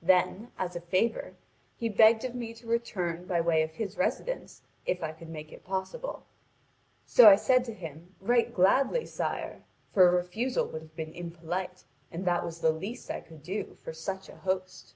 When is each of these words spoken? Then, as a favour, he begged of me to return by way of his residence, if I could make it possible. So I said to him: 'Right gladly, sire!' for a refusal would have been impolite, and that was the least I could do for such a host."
Then, 0.00 0.52
as 0.58 0.76
a 0.76 0.80
favour, 0.80 1.34
he 1.76 1.88
begged 1.88 2.24
of 2.24 2.36
me 2.36 2.54
to 2.54 2.68
return 2.68 3.24
by 3.24 3.40
way 3.40 3.62
of 3.64 3.72
his 3.72 3.98
residence, 3.98 4.62
if 4.86 5.02
I 5.02 5.10
could 5.10 5.28
make 5.28 5.50
it 5.50 5.64
possible. 5.64 6.24
So 7.04 7.28
I 7.28 7.34
said 7.34 7.64
to 7.64 7.74
him: 7.74 8.14
'Right 8.20 8.54
gladly, 8.54 9.04
sire!' 9.04 9.64
for 9.92 10.06
a 10.08 10.12
refusal 10.12 10.66
would 10.68 10.82
have 10.82 10.94
been 10.94 11.12
impolite, 11.14 11.82
and 12.12 12.24
that 12.26 12.44
was 12.44 12.60
the 12.60 12.70
least 12.70 13.10
I 13.10 13.22
could 13.22 13.42
do 13.42 13.76
for 13.82 13.92
such 13.92 14.28
a 14.28 14.36
host." 14.36 14.94